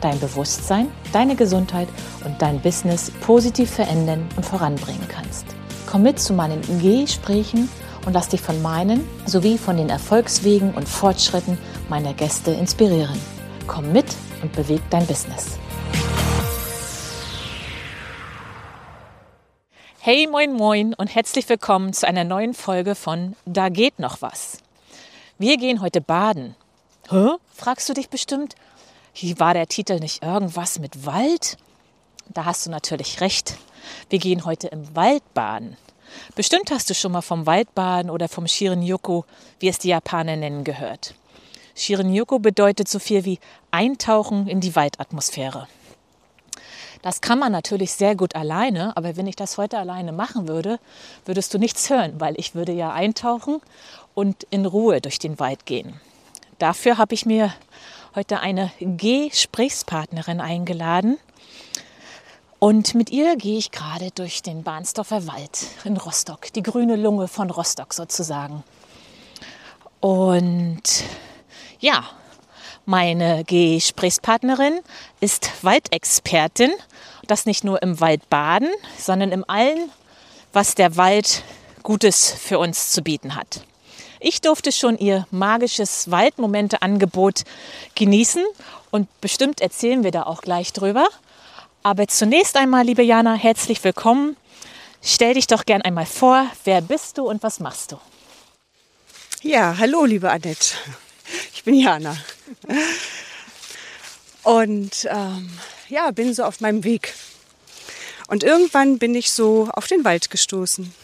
[0.00, 1.88] dein Bewusstsein, deine Gesundheit
[2.24, 5.46] und dein Business positiv verändern und voranbringen kannst.
[5.86, 7.68] Komm mit zu meinen Gesprächen
[8.06, 11.58] und lass dich von meinen sowie von den Erfolgswegen und Fortschritten
[11.88, 13.18] meiner Gäste inspirieren.
[13.66, 14.06] Komm mit
[14.42, 15.58] und beweg dein Business.
[20.02, 24.58] Hey, moin, moin und herzlich willkommen zu einer neuen Folge von Da geht noch was.
[25.38, 26.56] Wir gehen heute baden.
[27.10, 27.32] Hä?
[27.54, 28.54] fragst du dich bestimmt.
[29.12, 31.56] Hier war der Titel nicht irgendwas mit Wald?
[32.28, 33.56] Da hast du natürlich recht.
[34.08, 35.76] Wir gehen heute im Wald baden.
[36.34, 39.22] Bestimmt hast du schon mal vom Waldbaden oder vom Shirin-Yoku,
[39.58, 41.14] wie es die Japaner nennen, gehört.
[41.74, 43.38] Shirin-Yoku bedeutet so viel wie
[43.70, 45.66] Eintauchen in die Waldatmosphäre.
[47.02, 50.78] Das kann man natürlich sehr gut alleine, aber wenn ich das heute alleine machen würde,
[51.24, 53.60] würdest du nichts hören, weil ich würde ja eintauchen
[54.14, 55.98] und in Ruhe durch den Wald gehen.
[56.58, 57.54] Dafür habe ich mir
[58.14, 61.18] heute eine Gesprächspartnerin eingeladen.
[62.58, 67.28] Und mit ihr gehe ich gerade durch den Bahnsdorfer Wald in Rostock, die grüne Lunge
[67.28, 68.64] von Rostock sozusagen.
[70.00, 71.04] Und
[71.78, 72.04] ja,
[72.84, 74.80] meine Gesprächspartnerin
[75.20, 76.72] ist Waldexpertin.
[77.26, 79.90] Das nicht nur im Wald baden, sondern im allen,
[80.52, 81.44] was der Wald
[81.82, 83.62] Gutes für uns zu bieten hat.
[84.22, 87.44] Ich durfte schon ihr magisches Waldmomente-Angebot
[87.94, 88.44] genießen
[88.90, 91.08] und bestimmt erzählen wir da auch gleich drüber.
[91.82, 94.36] Aber zunächst einmal, liebe Jana, herzlich willkommen.
[95.02, 96.46] Stell dich doch gern einmal vor.
[96.64, 98.00] Wer bist du und was machst du?
[99.40, 100.74] Ja, hallo, liebe Annette.
[101.54, 102.14] Ich bin Jana.
[104.42, 105.48] Und ähm,
[105.88, 107.14] ja, bin so auf meinem Weg.
[108.26, 110.94] Und irgendwann bin ich so auf den Wald gestoßen,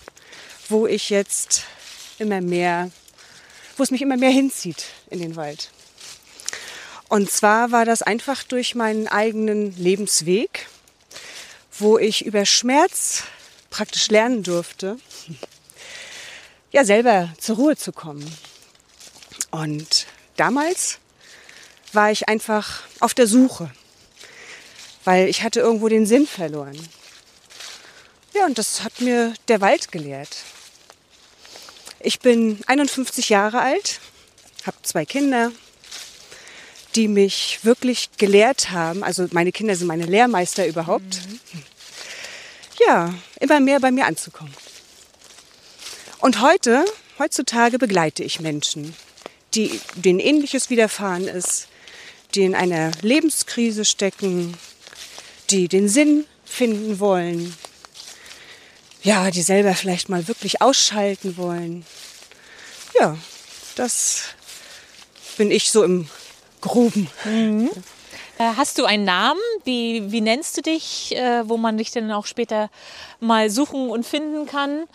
[0.69, 1.65] wo ich jetzt
[2.19, 2.91] immer mehr
[3.77, 5.71] wo es mich immer mehr hinzieht in den Wald.
[7.09, 10.67] Und zwar war das einfach durch meinen eigenen Lebensweg,
[11.79, 13.23] wo ich über Schmerz
[13.71, 14.99] praktisch lernen durfte,
[16.73, 18.27] ja selber zur Ruhe zu kommen.
[19.51, 20.99] Und damals
[21.93, 23.71] war ich einfach auf der Suche,
[25.05, 26.77] weil ich hatte irgendwo den Sinn verloren.
[28.35, 30.37] Ja, und das hat mir der Wald gelehrt.
[32.07, 33.99] Ich bin 51 Jahre alt,
[34.65, 35.51] habe zwei Kinder,
[36.95, 39.03] die mich wirklich gelehrt haben.
[39.03, 41.03] Also meine Kinder sind meine Lehrmeister überhaupt.
[41.03, 41.41] Mhm.
[42.87, 44.55] Ja, immer mehr bei mir anzukommen.
[46.21, 46.85] Und heute,
[47.19, 48.95] heutzutage begleite ich Menschen,
[49.55, 51.67] die, denen ähnliches widerfahren ist,
[52.37, 54.57] die in einer Lebenskrise stecken,
[55.51, 57.53] die den Sinn finden wollen,
[59.07, 61.87] ja, die selber vielleicht mal wirklich ausschalten wollen.
[62.99, 63.17] Ja,
[63.77, 64.35] das
[65.37, 66.09] bin ich so im
[66.61, 67.09] Groben.
[67.25, 67.71] Mhm.
[68.39, 69.41] Äh, hast du einen Namen?
[69.63, 72.69] Wie, wie nennst du dich, äh, wo man dich denn auch später
[73.21, 74.89] mal suchen und finden kann?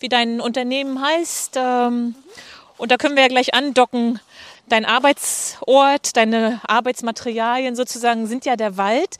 [0.00, 1.56] Wie dein Unternehmen heißt?
[1.56, 2.14] Ähm,
[2.78, 4.20] und da können wir ja gleich andocken.
[4.70, 9.18] Dein Arbeitsort, deine Arbeitsmaterialien sozusagen sind ja der Wald.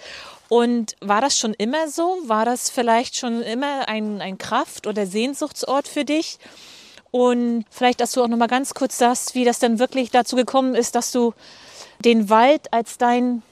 [0.55, 2.17] Und war das schon immer so?
[2.27, 6.39] War das vielleicht schon immer ein, ein Kraft- oder Sehnsuchtsort für dich?
[7.11, 10.37] Und vielleicht, dass du auch noch mal ganz kurz sagst, wie das dann wirklich dazu
[10.37, 11.35] gekommen ist, dass du
[12.05, 13.43] den Wald als dein,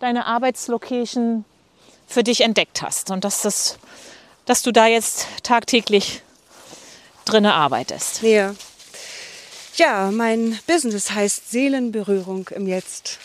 [0.00, 1.44] deine Arbeitslocation
[2.08, 3.78] für dich entdeckt hast und dass, das,
[4.44, 6.20] dass du da jetzt tagtäglich
[7.26, 8.22] drinne arbeitest.
[8.22, 8.56] Ja.
[9.76, 13.18] ja, mein Business heißt Seelenberührung im Jetzt.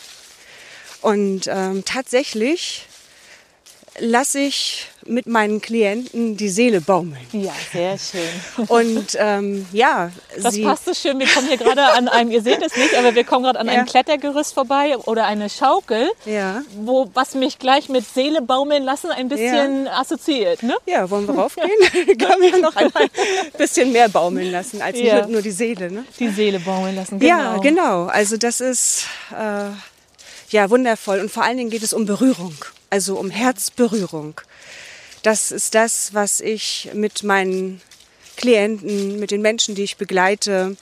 [1.02, 2.86] Und ähm, tatsächlich
[3.98, 7.26] lasse ich mit meinen Klienten die Seele baumeln.
[7.32, 8.66] Ja, sehr schön.
[8.68, 10.10] Und ähm, ja,
[10.42, 11.18] das passt so schön.
[11.18, 13.66] Wir kommen hier gerade an einem, ihr seht es nicht, aber wir kommen gerade an
[13.66, 13.74] ja.
[13.74, 16.62] einem Klettergerüst vorbei oder eine Schaukel, ja.
[16.76, 20.00] wo was mich gleich mit Seele baumeln lassen ein bisschen ja.
[20.00, 20.62] assoziiert.
[20.62, 20.74] Ne?
[20.86, 21.68] Ja, wollen wir raufgehen?
[22.18, 25.26] Kann wir noch einmal ein bisschen mehr baumeln lassen als ja.
[25.26, 25.90] nur die Seele.
[25.90, 26.04] Ne?
[26.18, 27.18] Die Seele baumeln lassen.
[27.18, 27.28] Genau.
[27.28, 28.06] Ja, genau.
[28.06, 29.70] Also das ist äh,
[30.50, 32.56] ja wundervoll und vor allen Dingen geht es um Berührung
[32.90, 34.40] also um Herzberührung.
[35.22, 37.80] Das ist das, was ich mit meinen
[38.36, 40.76] Klienten, mit den Menschen, die ich begleite,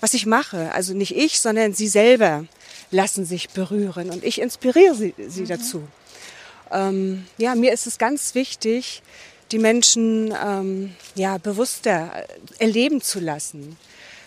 [0.00, 0.72] was ich mache.
[0.72, 2.44] Also nicht ich, sondern sie selber
[2.90, 5.48] lassen sich berühren und ich inspiriere sie, sie mhm.
[5.48, 5.88] dazu.
[6.72, 9.02] ähm, ja, mir ist es ganz wichtig,
[9.52, 12.24] die Menschen ähm, ja, bewusster
[12.58, 13.76] erleben zu lassen,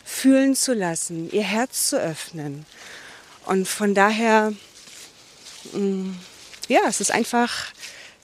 [0.04, 2.66] fühlen zu lassen, ihr Herz zu öffnen.
[3.46, 4.54] Und von daher,
[5.72, 6.20] mh, mm,
[6.74, 7.52] ja, es ist einfach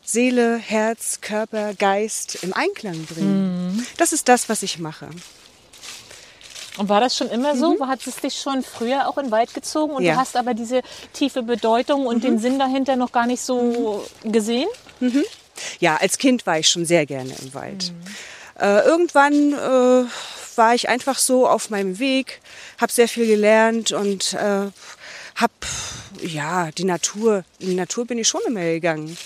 [0.04, 3.75] Seele, Herz, Körper, Geist im Einklang bringen.
[3.75, 3.86] Mhm.
[3.98, 5.07] Das ist das, was ich mache.
[6.78, 7.75] Und war das schon immer so?
[7.75, 7.88] Mhm.
[7.88, 10.13] Hat es dich schon früher auch in den Wald gezogen und ja.
[10.13, 10.81] du hast aber diese
[11.13, 12.22] tiefe Bedeutung und mhm.
[12.22, 14.69] den Sinn dahinter noch gar nicht so gesehen?
[15.00, 15.24] Mhm.
[15.80, 17.92] Ja, als Kind war ich schon sehr gerne im Wald.
[17.92, 18.63] Mhm.
[18.63, 20.10] Äh, irgendwann äh,
[20.56, 22.42] war ich einfach so auf meinem Weg,
[22.81, 24.72] habe sehr viel gelernt und äh,
[25.36, 25.54] habe
[26.21, 29.18] ja die Natur, in die Natur bin ich schon immer gegangen.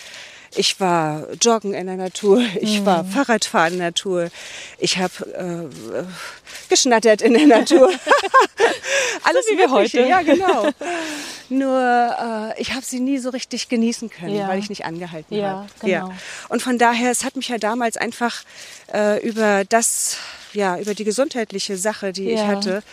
[0.56, 2.86] Ich war joggen in der Natur, ich mhm.
[2.86, 4.30] war Fahrradfahren in der Natur,
[4.78, 6.04] ich habe äh,
[6.70, 7.92] geschnattert in der Natur.
[9.24, 10.02] Alles so wie wir heute.
[10.02, 10.70] Ja, genau.
[11.50, 14.48] Nur äh, ich habe sie nie so richtig genießen können, ja.
[14.48, 15.70] weil ich nicht angehalten ja, habe.
[15.82, 16.10] Genau.
[16.10, 16.10] Ja.
[16.50, 18.44] Und von daher, es hat mich ja damals einfach
[18.94, 20.18] äh, über das,
[20.54, 22.36] ja, über die gesundheitliche Sache, die ja.
[22.36, 22.84] ich hatte,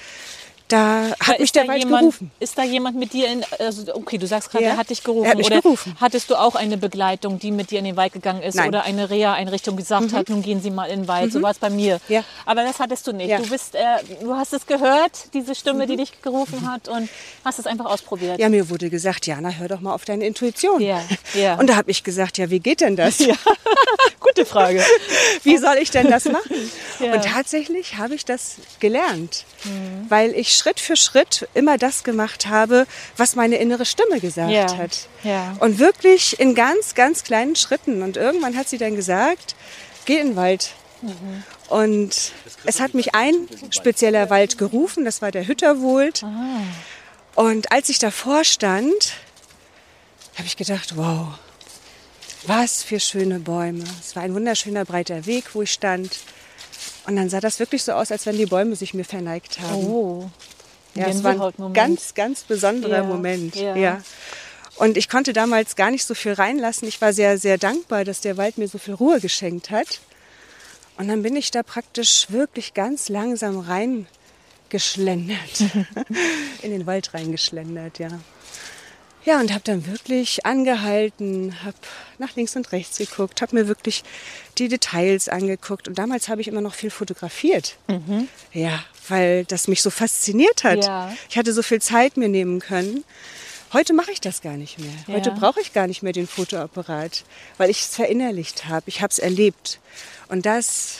[0.73, 2.31] da hat mich der Wald jemand, gerufen.
[2.41, 4.71] Ist da jemand mit dir in, also okay, du sagst gerade, ja.
[4.71, 5.25] er hat dich gerufen.
[5.25, 5.97] Er hat mich oder gerufen.
[6.01, 8.55] hattest du auch eine Begleitung, die mit dir in den Wald gegangen ist?
[8.55, 8.69] Nein.
[8.69, 10.17] Oder eine Reha-Einrichtung gesagt mhm.
[10.17, 11.27] hat, nun gehen Sie mal in den Wald.
[11.27, 11.31] Mhm.
[11.31, 12.01] So war es bei mir.
[12.09, 12.25] Ja.
[12.47, 13.29] Aber das hattest du nicht.
[13.29, 13.39] Ja.
[13.39, 13.81] Du, bist, äh,
[14.21, 15.91] du hast es gehört, diese Stimme, mhm.
[15.91, 17.09] die dich gerufen hat und
[17.45, 18.39] hast es einfach ausprobiert.
[18.39, 20.81] Ja, mir wurde gesagt, Jana, hör doch mal auf deine Intuition.
[20.81, 21.03] Ja.
[21.35, 21.59] Ja.
[21.59, 23.19] Und da habe ich gesagt, ja, wie geht denn das?
[23.19, 23.35] Ja.
[24.35, 24.85] Gute Frage.
[25.43, 26.71] wie soll ich denn das machen?
[26.99, 27.15] Ja.
[27.15, 30.07] Und tatsächlich habe ich das gelernt, mhm.
[30.09, 32.87] weil ich Schritt für Schritt immer das gemacht habe,
[33.17, 34.77] was meine innere Stimme gesagt ja.
[34.77, 35.09] hat.
[35.25, 35.57] Ja.
[35.61, 38.03] Und wirklich in ganz, ganz kleinen Schritten.
[38.03, 39.55] Und irgendwann hat sie dann gesagt,
[40.05, 40.71] geh in den Wald.
[41.03, 41.45] Mhm.
[41.69, 42.33] Und
[42.65, 46.25] es hat mich ein spezieller Wald gerufen, das war der Hütterwold.
[46.25, 46.63] Ah.
[47.37, 49.15] Und als ich davor stand,
[50.37, 51.39] habe ich gedacht, wow,
[52.47, 53.85] was für schöne Bäume.
[54.01, 56.19] Es war ein wunderschöner breiter Weg, wo ich stand.
[57.07, 59.87] Und dann sah das wirklich so aus, als wenn die Bäume sich mir verneigt haben.
[59.87, 60.31] Oh.
[60.95, 63.55] Ja, es war ein ganz, ganz besonderer ja, Moment.
[63.55, 63.77] Ja.
[63.77, 64.03] ja.
[64.77, 66.89] Und ich konnte damals gar nicht so viel reinlassen.
[66.89, 70.01] Ich war sehr, sehr dankbar, dass der Wald mir so viel Ruhe geschenkt hat.
[70.97, 75.39] Und dann bin ich da praktisch wirklich ganz langsam reingeschlendert.
[76.63, 78.09] In den Wald reingeschlendert, ja.
[79.25, 81.77] Ja, und habe dann wirklich angehalten, habe
[82.19, 84.03] nach links und rechts geguckt, habe mir wirklich
[84.59, 85.89] die Details angeguckt.
[85.89, 87.77] Und damals habe ich immer noch viel fotografiert.
[87.89, 88.29] Mhm.
[88.53, 90.85] Ja, weil das mich so fasziniert hat.
[90.85, 91.15] Ja.
[91.29, 93.05] Ich hatte so viel Zeit mir nehmen können.
[93.73, 94.93] Heute mache ich das gar nicht mehr.
[95.07, 95.15] Ja.
[95.15, 97.25] Heute brauche ich gar nicht mehr den Fotoapparat,
[97.57, 98.85] weil ich es verinnerlicht habe.
[98.89, 99.79] Ich habe es erlebt.
[100.29, 100.99] Und das,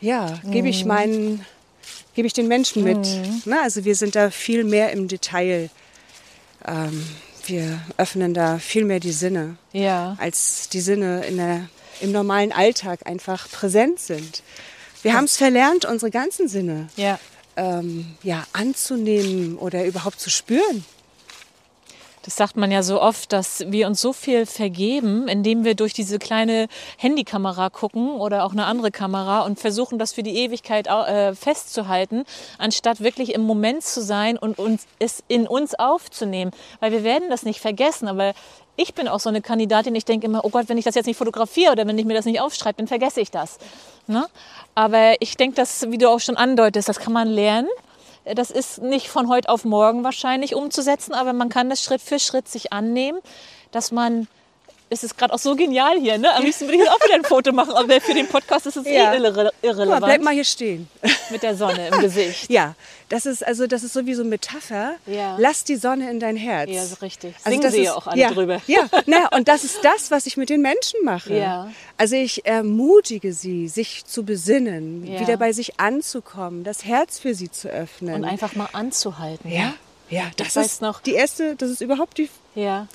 [0.00, 0.50] ja, mhm.
[0.52, 0.88] gebe ich mhm.
[0.88, 1.46] meinen,
[2.14, 2.98] gebe ich den Menschen mit.
[2.98, 3.42] Mhm.
[3.46, 5.70] Na, also wir sind da viel mehr im Detail.
[6.66, 7.04] Ähm,
[7.46, 10.16] wir öffnen da viel mehr die Sinne, ja.
[10.18, 11.68] als die Sinne in der,
[12.00, 14.42] im normalen Alltag einfach präsent sind.
[15.02, 17.18] Wir haben es verlernt, unsere ganzen Sinne ja.
[17.56, 20.84] Ähm, ja, anzunehmen oder überhaupt zu spüren.
[22.22, 25.92] Das sagt man ja so oft, dass wir uns so viel vergeben, indem wir durch
[25.92, 30.86] diese kleine Handykamera gucken oder auch eine andere Kamera und versuchen, das für die Ewigkeit
[30.86, 32.24] äh, festzuhalten,
[32.58, 36.52] anstatt wirklich im Moment zu sein und uns, es in uns aufzunehmen.
[36.78, 38.34] Weil wir werden das nicht vergessen, aber
[38.76, 41.06] ich bin auch so eine Kandidatin, ich denke immer, oh Gott, wenn ich das jetzt
[41.06, 43.58] nicht fotografiere oder wenn ich mir das nicht aufschreibe, dann vergesse ich das.
[44.06, 44.26] Ne?
[44.74, 47.68] Aber ich denke, dass, wie du auch schon andeutest, das kann man lernen.
[48.24, 52.18] Das ist nicht von heute auf morgen wahrscheinlich umzusetzen, aber man kann das Schritt für
[52.18, 53.18] Schritt sich annehmen,
[53.72, 54.28] dass man
[54.92, 56.18] es ist gerade auch so genial hier.
[56.18, 56.32] Ne?
[56.34, 58.76] Am liebsten würde ich jetzt auch wieder ein Foto machen, aber für den Podcast ist
[58.76, 59.14] es ja.
[59.14, 60.00] eh irre irrelevant.
[60.02, 60.86] Mal, bleib mal hier stehen.
[61.30, 62.50] Mit der Sonne im Gesicht.
[62.50, 62.74] Ja,
[63.12, 64.94] das ist also das ist sowieso Metapher.
[65.04, 65.36] Ja.
[65.38, 66.70] Lass die Sonne in dein Herz.
[66.70, 67.34] Ja, so richtig.
[67.44, 68.62] Also Singen sie ja auch alle ja, drüber.
[68.66, 71.36] Ja, na, und das ist das, was ich mit den Menschen mache.
[71.36, 71.70] Ja.
[71.98, 75.20] Also ich ermutige sie, sich zu besinnen, ja.
[75.20, 78.14] wieder bei sich anzukommen, das Herz für sie zu öffnen.
[78.14, 79.50] Und einfach mal anzuhalten.
[79.50, 79.74] Ja,
[80.08, 82.86] ja, das ich ist noch die erste, das ist überhaupt die ja.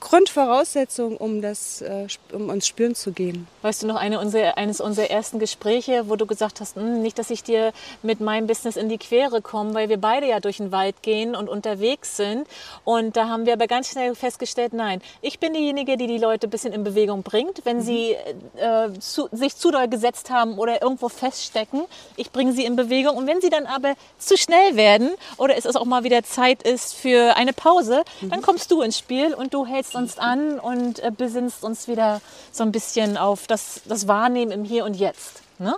[0.00, 3.46] Grundvoraussetzung, um, das, äh, um uns spüren zu gehen.
[3.62, 7.18] Weißt du noch eine unserer, eines unserer ersten Gespräche, wo du gesagt hast, hm, nicht,
[7.18, 10.56] dass ich dir mit meinem Business in die Quere komme, weil wir beide ja durch
[10.56, 12.48] den Wald gehen und unterwegs sind.
[12.84, 16.46] Und da haben wir aber ganz schnell festgestellt, nein, ich bin diejenige, die die Leute
[16.46, 17.82] ein bisschen in Bewegung bringt, wenn mhm.
[17.82, 18.16] sie
[18.56, 21.84] äh, zu, sich zu doll gesetzt haben oder irgendwo feststecken.
[22.16, 23.16] Ich bringe sie in Bewegung.
[23.16, 26.94] Und wenn sie dann aber zu schnell werden oder es auch mal wieder Zeit ist
[26.94, 28.30] für eine Pause, mhm.
[28.30, 32.20] dann kommst du ins Spiel und du hältst uns an und äh, besinnst uns wieder
[32.52, 35.42] so ein bisschen auf das, das Wahrnehmen im Hier und Jetzt.
[35.58, 35.74] Ne?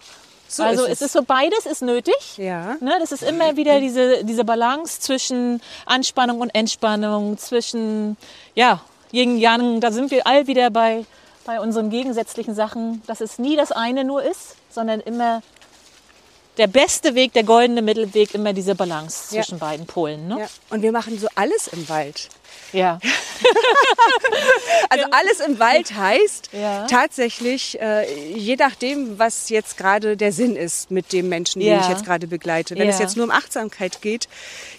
[0.48, 1.00] So also ist es.
[1.00, 1.06] es.
[1.06, 2.36] ist so beides ist nötig.
[2.36, 2.76] Ja.
[2.80, 8.16] Ne, das ist immer wieder diese, diese Balance zwischen Anspannung und Entspannung, zwischen
[8.54, 8.80] ja,
[9.12, 11.06] Yin Yang, da sind wir all wieder bei,
[11.44, 15.42] bei unseren gegensätzlichen Sachen, dass es nie das eine nur ist, sondern immer
[16.58, 19.42] der beste Weg, der goldene Mittelweg, immer diese Balance Ja.
[19.42, 20.28] zwischen beiden Polen.
[20.28, 20.40] Ne?
[20.40, 20.46] Ja.
[20.70, 22.28] Und wir machen so alles im Wald.
[22.72, 22.98] Ja.
[24.88, 26.86] Also alles im Wald heißt Ja.
[26.86, 28.04] tatsächlich, äh,
[28.34, 31.80] je nachdem, was jetzt gerade der Sinn ist mit dem Menschen, den Ja.
[31.80, 32.76] ich jetzt gerade begleite.
[32.76, 33.04] Wenn es Ja.
[33.04, 34.28] jetzt nur um Achtsamkeit geht,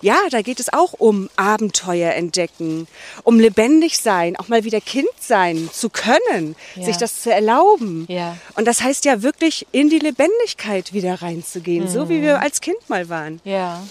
[0.02, 2.88] ja, da geht es auch um Abenteuer entdecken,
[3.24, 8.08] um lebendig sein, auch mal wieder Kind sein zu können, sich das zu erlauben.
[8.56, 12.24] Und das heißt ja wirklich in die Lebendigkeit wieder reinzugehen, so wie Mhm.
[12.24, 13.42] wir als Kind mal waren.
[13.44, 13.84] Ja.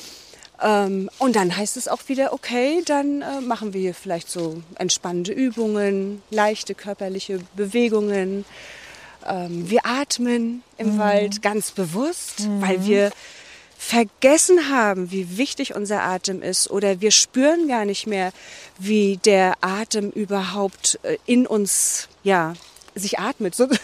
[0.63, 4.63] Ähm, und dann heißt es auch wieder, okay, dann äh, machen wir hier vielleicht so
[4.77, 8.45] entspannende Übungen, leichte körperliche Bewegungen.
[9.27, 13.11] Ähm, wir atmen im Wald ganz bewusst, weil wir
[13.77, 16.71] vergessen haben, wie wichtig unser Atem ist.
[16.71, 18.33] Oder wir spüren gar nicht mehr,
[18.79, 22.55] wie der Atem überhaupt äh, in uns, ja,
[22.95, 23.55] sich atmet.
[23.55, 23.67] So,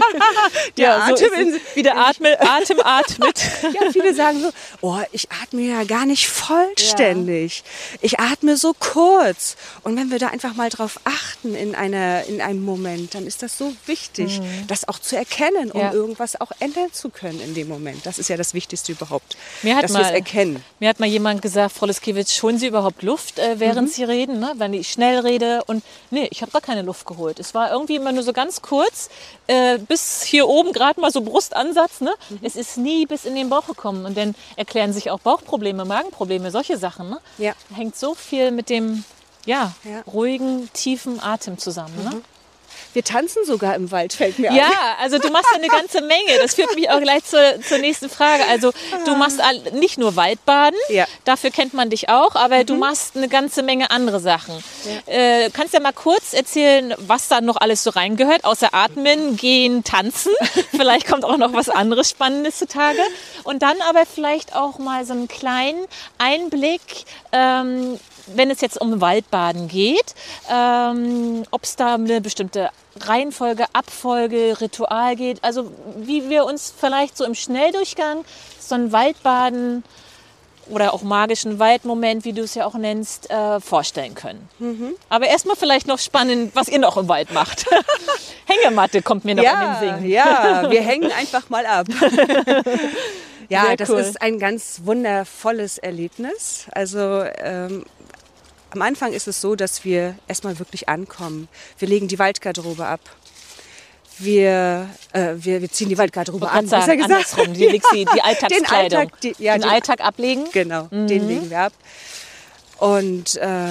[0.76, 3.38] der ja, so Atem ist in, wie der Atem, Atem atmet.
[3.62, 4.50] ja, viele sagen so,
[4.80, 7.64] oh, ich atme ja gar nicht vollständig.
[8.00, 9.56] Ich atme so kurz.
[9.82, 13.42] Und wenn wir da einfach mal drauf achten in, einer, in einem Moment, dann ist
[13.42, 15.82] das so wichtig, das auch zu erkennen, um Mhm.
[15.86, 15.92] Ja.
[15.92, 18.06] irgendwas auch ändern zu können in dem Moment.
[18.06, 20.64] Das ist ja das Wichtigste überhaupt, Mir hat dass wir es mal- erkennen.
[20.80, 24.40] Mir hat mal jemand gesagt, Frau Leskiewicz, holen Sie überhaupt Luft, äh, während Sie reden,
[24.40, 24.52] ne?
[24.56, 25.62] wenn ich schnell rede?
[25.66, 27.38] Und nee, ich habe gar keine Luft geholt.
[27.38, 29.08] Es war irgendwie immer nur so ganz kurz,
[29.48, 32.00] äh, bis hier oben gerade mal so Brustansatz.
[32.00, 32.14] Ne?
[32.42, 34.06] Es ist nie bis in den Bauch gekommen.
[34.06, 37.10] Und dann erklären sich auch Bauchprobleme, Magenprobleme, solche Sachen.
[37.10, 37.18] Ne?
[37.38, 37.54] Ja.
[37.74, 39.02] Hängt so viel mit dem
[39.46, 40.02] ja, Ja.
[40.12, 41.96] ruhigen, tiefen Atem zusammen.
[42.04, 42.22] Ne?
[42.96, 44.56] Wir tanzen sogar im Wald, fällt mir ein.
[44.56, 44.70] Ja,
[45.02, 46.38] also du machst ja eine ganze Menge.
[46.40, 48.42] Das führt mich auch gleich zur, zur nächsten Frage.
[48.48, 48.72] Also
[49.04, 51.04] du machst all, nicht nur Waldbaden, Ja.
[51.26, 54.64] dafür kennt man dich auch, aber du machst eine ganze Menge andere Sachen.
[55.04, 59.84] Äh, kannst ja mal kurz erzählen, was da noch alles so reingehört, außer Atmen, Gehen,
[59.84, 60.32] Tanzen.
[60.70, 63.02] vielleicht kommt auch noch was anderes Spannendes zutage.
[63.44, 65.84] Und dann aber vielleicht auch mal so einen kleinen
[66.16, 66.80] Einblick,
[67.32, 70.14] ähm, wenn es jetzt um Waldbaden geht,
[70.52, 75.42] ähm, ob es da eine bestimmte Reihenfolge, Abfolge, Ritual geht.
[75.44, 78.24] Also wie wir uns vielleicht so im Schnelldurchgang
[78.58, 79.84] so ein Waldbaden
[80.68, 84.48] oder auch magischen Waldmoment, wie du es ja auch nennst, äh, vorstellen können.
[85.08, 87.66] Aber erstmal vielleicht noch spannend, was ihr noch im Wald macht.
[88.46, 90.10] Hängematte kommt mir noch in Ja, den Sinn.
[90.10, 91.86] ja, wir hängen einfach mal ab.
[93.48, 94.00] ja, Sehr das cool.
[94.00, 96.66] ist ein ganz wundervolles Erlebnis.
[96.72, 97.84] Also ähm,
[98.76, 101.48] am Anfang ist es so, dass wir erstmal wirklich ankommen.
[101.78, 103.00] Wir legen die Waldgarderobe ab.
[104.18, 107.02] Wir, äh, wir, wir ziehen die Waldgarderobe an, sagen, gesagt.
[107.12, 108.98] andersrum, die, legst die, die Alltagskleidung.
[109.00, 110.44] Alltag, die- ja, den den- Alltag ablegen.
[110.52, 111.06] Genau, Mhm.
[111.06, 111.72] den legen wir ab.
[112.78, 113.68] Und äh,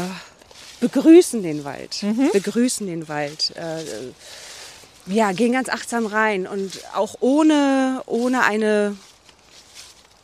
[0.81, 2.01] begrüßen den Wald.
[2.03, 2.29] Mhm.
[2.31, 3.53] Begrüßen den Wald.
[3.55, 3.83] Äh,
[5.11, 8.95] ja, gehen ganz achtsam rein und auch ohne, ohne eine,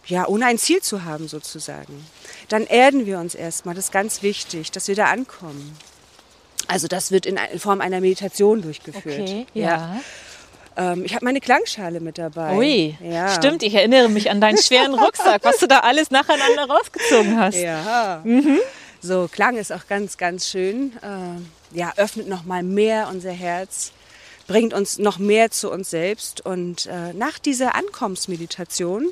[0.05, 2.05] ja, ohne ein Ziel zu haben sozusagen.
[2.49, 3.75] Dann erden wir uns erstmal.
[3.75, 5.77] Das ist ganz wichtig, dass wir da ankommen.
[6.67, 9.21] Also das wird in, Form einer Meditation durchgeführt.
[9.21, 9.99] Okay, ja.
[10.77, 12.55] Ähm, ich habe meine Klangschale mit dabei.
[12.55, 13.29] Ui, ja.
[13.35, 17.55] stimmt, ich erinnere mich an deinen schweren Rucksack, was du da alles nacheinander rausgezogen hast.
[17.55, 18.23] Ja.
[19.01, 20.93] So, Klang ist auch ganz, ganz schön.
[21.01, 23.91] Äh, ja, öffnet noch mal mehr unser Herz,
[24.47, 26.45] bringt uns noch mehr zu uns selbst.
[26.45, 29.11] Und äh, nach dieser Ankommensmeditation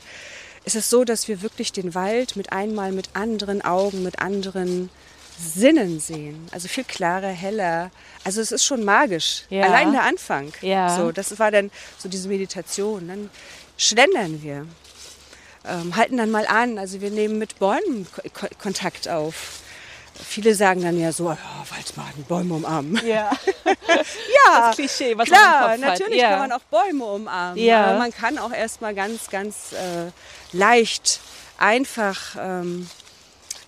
[0.66, 4.90] ist es so, dass wir wirklich den Wald mit einmal mit anderen Augen, mit anderen
[5.38, 6.48] Sinnen sehen.
[6.52, 7.92] Also viel klarer, heller.
[8.24, 9.44] Also es ist schon magisch.
[9.50, 9.64] Ja.
[9.64, 10.52] Allein der Anfang.
[10.62, 10.96] Ja.
[10.96, 13.08] So, das war dann so diese Meditation.
[13.08, 13.30] Dann
[13.78, 14.66] schlendern wir
[15.68, 16.78] ähm, halten dann mal an.
[16.78, 19.62] Also wir nehmen mit Bäumen Ko Ko Kontakt auf.
[20.28, 21.38] Viele sagen dann ja so, ja,
[21.76, 23.00] Waldbaden, Bäume umarmen.
[23.06, 23.32] Ja,
[23.66, 26.30] Ja, das Klischee, was klar, man natürlich hat.
[26.32, 26.38] Ja.
[26.38, 27.58] kann man auch Bäume umarmen.
[27.64, 27.86] Ja.
[27.86, 30.12] Aber man kann auch erstmal ganz, ganz äh,
[30.56, 31.20] leicht,
[31.58, 32.90] einfach ähm,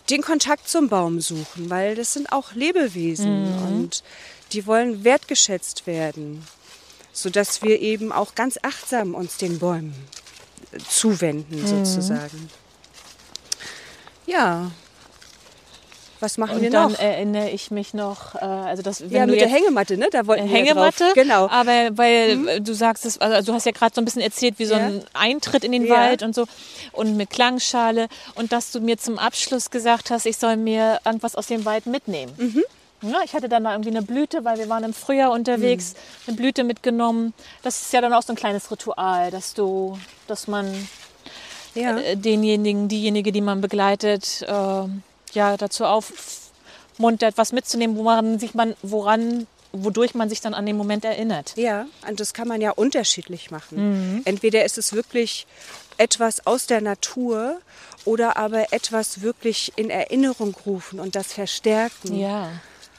[0.10, 3.64] den Kontakt zum Baum suchen, weil das sind auch Lebewesen Mhm.
[3.68, 4.04] und
[4.52, 6.46] die wollen wertgeschätzt werden,
[7.14, 9.96] sodass wir eben auch ganz achtsam uns den Bäumen
[10.90, 11.68] zuwenden Mhm.
[11.86, 12.50] sozusagen.
[14.26, 14.72] Ja.
[16.22, 17.00] Was machen wir Und dann noch?
[17.00, 20.08] erinnere ich mich noch, äh, also das, wenn ja, mit der Hängematte, ne?
[20.12, 21.14] Da wollten wir ja Hängematte, drauf.
[21.16, 21.50] Genau.
[21.50, 24.60] aber weil äh, du sagst es, also du hast ja gerade so ein bisschen erzählt,
[24.60, 24.86] wie so Ja.
[24.86, 25.96] ein Eintritt in den Ja.
[25.96, 26.46] Wald und so
[26.94, 31.36] und mit Klangschale und dass du mir zum Abschluss gesagt hast, ich soll mir irgendwas
[31.36, 32.32] aus dem Wald mitnehmen.
[32.38, 32.64] Mhm.
[33.04, 35.98] Ja, ich hatte dann da irgendwie eine Blüte, weil wir waren im Frühjahr unterwegs, Mhm.
[36.28, 37.34] eine Blüte mitgenommen.
[37.64, 39.98] Das ist ja dann auch so ein kleines Ritual, dass du,
[40.28, 40.72] dass man
[41.74, 41.98] Ja.
[41.98, 44.84] äh, denjenigen, diejenige, die man begleitet, äh,
[45.34, 50.78] ja dazu aufmuntert, was mitzunehmen, woran sich man, woran, wodurch man sich dann an den
[50.78, 51.54] Moment erinnert.
[51.58, 54.22] Ja, und das kann man ja unterschiedlich machen.
[54.26, 55.48] Entweder ist es wirklich
[55.98, 57.60] etwas aus der Natur
[58.06, 62.18] oder aber etwas wirklich in Erinnerung rufen und das verstärken.
[62.18, 62.50] Ja.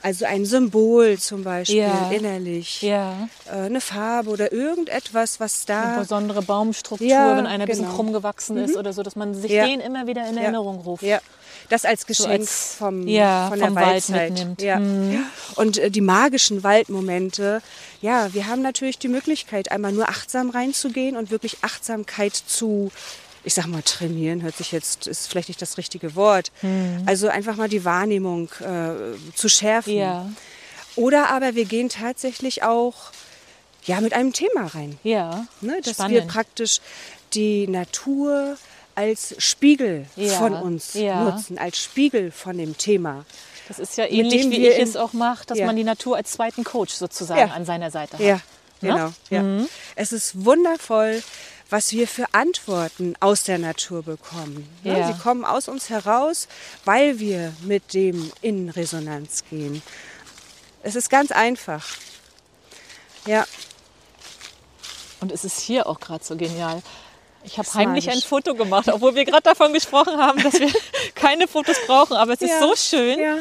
[0.05, 2.11] Also ein Symbol zum Beispiel Ja.
[2.11, 3.29] innerlich, Ja.
[3.47, 7.85] äh, eine Farbe oder irgendetwas, was Eine da besondere Baumstruktur, Ja, wenn einer ein bisschen
[7.85, 7.95] genau.
[7.97, 10.37] krumm gewachsen ist oder so, dass man sich den immer wieder in.
[10.37, 11.05] Erinnerung ruft.
[11.69, 14.31] Das als Geschenk als- vom, ja, von der vom Wald Waldzeit.
[14.33, 14.63] mitnimmt.
[14.63, 14.79] Ja.
[14.79, 15.25] Mhm.
[15.57, 17.63] Und äh, die magischen Waldmomente,
[18.01, 22.91] ja, wir haben natürlich die Möglichkeit, einmal nur achtsam reinzugehen und wirklich Achtsamkeit zu,
[23.45, 26.53] ich sag mal, trainieren, hört sich jetzt, ist vielleicht nicht das richtige Wort.
[26.63, 27.03] Mhm.
[27.07, 29.95] Also einfach mal die Wahrnehmung äh, zu schärfen.
[29.97, 30.31] Ja.
[30.97, 33.13] Oder aber wir gehen tatsächlich auch
[33.85, 34.99] ja, mit einem Thema rein.
[35.03, 35.47] Ja.
[35.61, 36.15] Ne, dass Spannend.
[36.15, 36.81] wir praktisch
[37.35, 38.57] die Natur
[38.95, 41.25] als Spiegel Ja, von uns ja.
[41.25, 43.25] nutzen, als Spiegel von dem Thema.
[43.69, 45.67] Das ist ja ähnlich, wie ich es auch mache, dass Ja.
[45.67, 48.21] man die Natur als zweiten Coach sozusagen an seiner Seite hat.
[48.21, 48.41] Ja,
[48.81, 49.13] Ne?
[49.31, 49.61] genau.
[49.61, 49.67] Ja.
[49.97, 51.23] Es ist wundervoll,
[51.71, 54.69] was wir für Antworten aus der Natur bekommen.
[54.83, 55.07] Ne?
[55.11, 56.49] Sie kommen aus uns heraus,
[56.85, 59.83] weil wir mit dem in Resonanz gehen.
[60.83, 61.87] Es ist ganz einfach.
[63.27, 63.47] Ja,
[65.21, 66.83] Und es ist hier auch gerade so genial.
[67.45, 70.71] Ich habe ist heimlich ein Foto gemacht, obwohl wir gerade davon gesprochen haben, dass wir
[71.15, 72.17] keine Fotos brauchen.
[72.17, 73.19] Aber es ist Ja, so schön.
[73.19, 73.39] ja.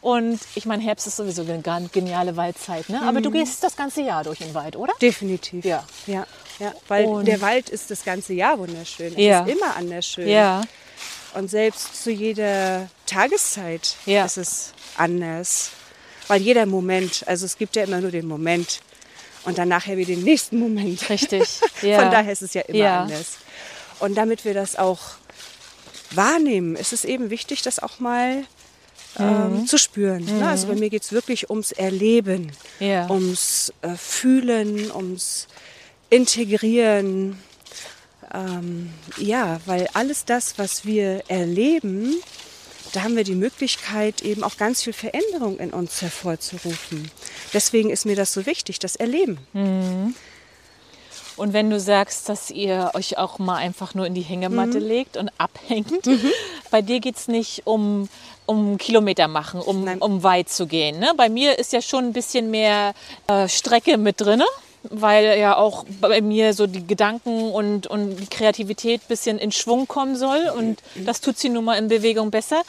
[0.00, 2.88] Und ich meine, Herbst ist sowieso eine geniale Waldzeit.
[2.90, 3.00] Ne?
[3.06, 4.92] Aber du gehst das ganze Jahr durch den Wald, oder?
[5.00, 5.64] definitiv.
[5.64, 5.82] Ja.
[6.06, 6.26] ja,
[6.58, 6.74] ja.
[6.88, 9.14] Weil Und- der Wald ist das ganze Jahr wunderschön.
[9.14, 9.44] Es Ja.
[9.44, 10.28] ist immer anders schön.
[10.28, 10.60] Ja.
[11.32, 14.26] Und selbst zu jeder Tageszeit Ja.
[14.26, 15.70] ist es anders.
[16.28, 18.80] Weil jeder Moment, also es gibt ja immer nur den Moment
[19.44, 21.08] und dann nachher wieder den nächsten Moment.
[21.08, 21.60] Richtig.
[21.82, 22.00] Ja.
[22.00, 23.02] Von daher ist es ja immer Ja.
[23.02, 23.38] anders.
[24.04, 25.00] Und damit wir das auch
[26.10, 28.44] wahrnehmen, ist es eben wichtig, das auch mal
[29.18, 29.66] ähm, Mhm.
[29.66, 30.24] zu spüren.
[30.24, 30.48] Ne?
[30.48, 33.08] Also bei mir geht es wirklich ums Erleben, Ja.
[33.08, 35.46] ums äh, Fühlen, ums
[36.10, 37.38] Integrieren.
[38.32, 42.16] Ähm, ja, weil alles das, was wir erleben,
[42.92, 47.10] da haben wir die Möglichkeit, eben auch ganz viel Veränderung in uns hervorzurufen.
[47.52, 49.38] Deswegen ist mir das so wichtig, das Erleben.
[51.36, 54.86] Und wenn du sagst, dass ihr euch auch mal einfach nur in die Hängematte Mhm.
[54.86, 55.92] legt und abhängt,
[56.70, 58.08] bei dir geht es nicht um,
[58.46, 59.98] um Kilometer machen, um, Nein.
[59.98, 60.98] um weit zu gehen.
[61.00, 61.12] Ne?
[61.16, 62.94] Bei mir ist ja schon ein bisschen mehr
[63.26, 64.44] äh, Strecke mit drinne.
[64.90, 69.50] Weil ja auch bei mir so die Gedanken und, und die Kreativität ein bisschen in
[69.52, 70.50] Schwung kommen soll.
[70.56, 72.62] Und das tut sie nun mal in Bewegung besser.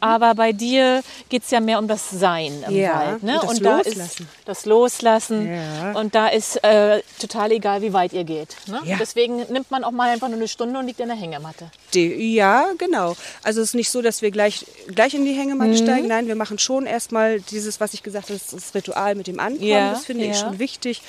[0.00, 3.22] Aber bei dir geht es ja mehr um das Sein im Ja, Wald.
[3.22, 3.40] Ne?
[3.40, 4.28] und das da ist Loslassen.
[4.44, 5.52] das Loslassen.
[5.54, 5.92] Ja.
[5.92, 8.56] Und da ist äh, total egal, wie weit ihr geht.
[8.66, 8.80] Ne?
[8.84, 8.96] Ja.
[8.98, 11.70] Deswegen nimmt man auch mal einfach nur eine Stunde und liegt in der Hängematte.
[11.94, 13.14] Die, ja, genau.
[13.42, 15.76] Also es ist nicht so, dass wir gleich, gleich in die Hängematte Mhm.
[15.76, 16.08] steigen.
[16.08, 19.62] Nein, wir machen schon erstmal dieses, was ich gesagt habe, das, Ritual mit dem Ankommen.
[19.68, 21.02] Ja, das finde ich schon wichtig,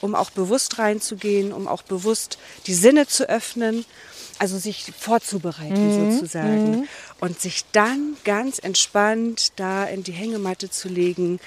[0.00, 3.84] um auch bewusst reinzugehen, um auch bewusst die Sinne zu öffnen.
[4.40, 6.10] Also sich vorzubereiten Mhm.
[6.10, 6.88] sozusagen.
[7.18, 11.40] Und sich dann ganz entspannt da in die Hängematte zu legen.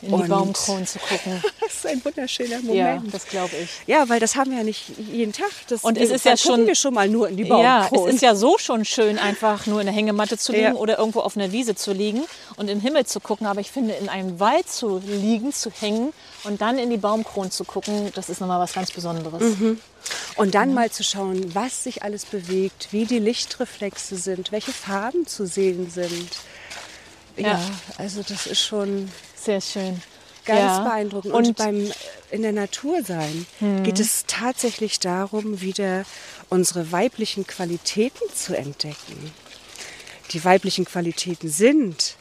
[0.00, 1.42] In die Und- Baumkronen zu gucken.
[1.60, 3.12] Das ist ein wunderschöner ja, Moment.
[3.14, 3.68] das glaube ich.
[3.86, 5.50] Ja, weil das haben wir ja nicht jeden Tag.
[5.68, 8.08] Das, Und es wir- ist ja schon- wir schon mal nur in die Ja, Baumkronen.
[8.08, 10.74] es ist ja so schon schön, einfach nur in der Hängematte zu liegen Ja.
[10.74, 12.24] oder irgendwo auf einer Wiese zu liegen
[12.56, 13.46] und den Himmel zu gucken.
[13.46, 16.12] Aber ich finde, in einem Wald zu liegen, zu hängen
[16.44, 19.42] und dann in die Baumkronen zu gucken, das ist nochmal was ganz Besonderes.
[20.36, 25.26] Und dann mal zu schauen, was sich alles bewegt, wie die Lichtreflexe sind, welche Farben
[25.26, 26.30] zu sehen sind.
[27.36, 27.60] Ja, Ja.
[27.98, 29.10] also das ist schon
[29.42, 30.00] Sehr schön.
[30.44, 30.84] ganz Ja.
[30.84, 31.34] beeindruckend.
[31.34, 31.92] Und, Und- beim äh,
[32.30, 33.46] in der Natur sein
[33.84, 36.04] geht es tatsächlich darum, wieder
[36.48, 39.30] unsere weiblichen Qualitäten zu entdecken.
[40.32, 42.16] Die weiblichen Qualitäten sind,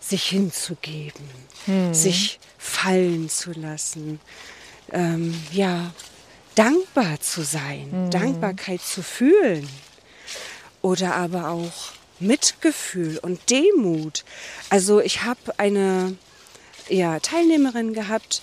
[0.00, 1.24] sich hinzugeben,
[1.92, 4.18] sich fallen zu lassen,
[4.92, 5.92] ähm, ja,
[6.54, 9.68] dankbar zu sein, Dankbarkeit zu fühlen
[10.82, 14.24] oder aber auch Mitgefühl und Demut.
[14.68, 16.16] Also ich habe eine
[16.88, 18.42] ja, Teilnehmerin gehabt,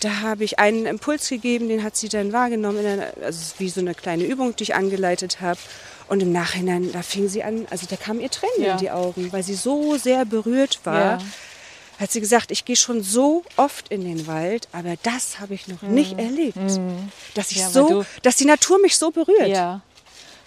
[0.00, 3.42] da habe ich einen Impuls gegeben, den hat sie dann wahrgenommen, in einer, also es
[3.48, 5.58] ist wie so eine kleine Übung, die ich angeleitet habe.
[6.08, 8.72] Und im Nachhinein, da fing sie an, also da kamen ihr Tränen Ja.
[8.72, 11.00] in die Augen, weil sie so sehr berührt war.
[11.00, 11.18] Ja.
[11.98, 15.66] Hat sie gesagt, ich gehe schon so oft in den Wald, aber das habe ich
[15.66, 16.58] noch nicht erlebt.
[17.34, 17.62] Dass ich Mhm.
[17.62, 19.48] Ja, so, dass die Natur mich so berührt.
[19.48, 19.80] Ja.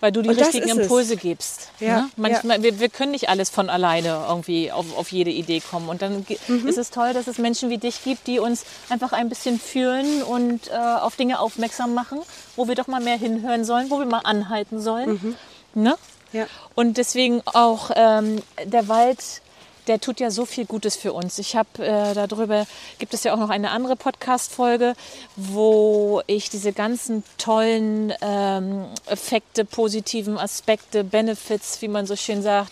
[0.01, 0.83] Weil du die Und richtigen ist es.
[0.83, 1.71] Impulse gibst.
[1.79, 2.09] Ja, Ne?
[2.15, 5.89] Manchmal, wir, wir können nicht alles von alleine irgendwie auf, auf jede Idee kommen.
[5.89, 6.67] Und dann Mhm.
[6.67, 10.23] ist es toll, dass es Menschen wie dich gibt, die uns einfach ein bisschen fühlen
[10.23, 12.19] und äh, auf Dinge aufmerksam machen,
[12.55, 15.35] wo wir doch mal mehr hinhören sollen, wo wir mal anhalten sollen.
[15.73, 15.95] Ne?
[16.31, 16.45] Ja.
[16.75, 19.41] Und deswegen auch ähm, der Wald,
[19.89, 21.39] der tut ja so viel Gutes für uns.
[21.39, 22.65] Ich habe äh, darüber,
[22.99, 24.93] gibt es ja auch noch eine andere Podcast-Folge,
[25.35, 32.71] wo ich diese ganzen tollen ähm, Effekte, positiven Aspekte, Benefits, wie man so schön sagt,